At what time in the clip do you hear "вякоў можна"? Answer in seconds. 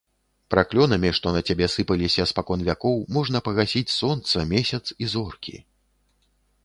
2.69-3.37